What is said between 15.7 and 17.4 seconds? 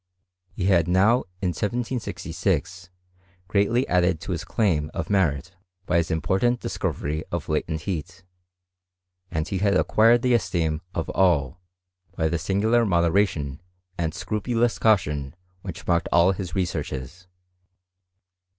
marked all his researches.